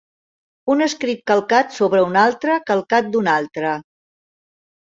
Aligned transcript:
Un 0.75 0.79
escrit 0.85 1.21
calcat 1.31 1.75
sobre 1.75 2.01
un 2.07 2.19
altre, 2.23 2.57
calcat 2.73 3.13
d'un 3.17 3.33
altre. 3.37 3.77